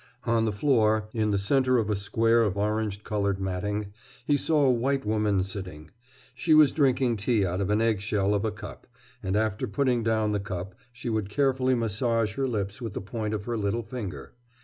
On 0.25 0.45
the 0.45 0.51
floor, 0.51 1.09
in 1.13 1.29
the 1.29 1.37
center 1.37 1.77
of 1.77 1.87
a 1.87 1.95
square 1.95 2.41
of 2.41 2.57
orange 2.57 3.03
colored 3.03 3.39
matting, 3.39 3.93
he 4.25 4.35
saw 4.35 4.63
a 4.65 4.71
white 4.71 5.05
woman 5.05 5.43
sitting. 5.43 5.91
She 6.33 6.55
was 6.55 6.71
drinking 6.71 7.17
tea 7.17 7.45
out 7.45 7.61
of 7.61 7.69
an 7.69 7.81
egg 7.81 8.01
shell 8.01 8.33
of 8.33 8.43
a 8.43 8.49
cup, 8.49 8.87
and 9.21 9.35
after 9.37 9.67
putting 9.67 10.01
down 10.01 10.31
the 10.31 10.39
cup 10.39 10.73
she 10.91 11.09
would 11.11 11.29
carefully 11.29 11.75
massage 11.75 12.33
her 12.33 12.47
lips 12.47 12.81
with 12.81 12.93
the 12.95 12.99
point 13.01 13.35
of 13.35 13.45
her 13.45 13.55
little 13.59 13.83
finger. 13.83 14.33